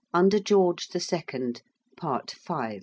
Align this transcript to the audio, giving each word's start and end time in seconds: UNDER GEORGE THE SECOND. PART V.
UNDER 0.15 0.39
GEORGE 0.39 0.87
THE 0.87 0.99
SECOND. 0.99 1.61
PART 1.95 2.31
V. 2.31 2.79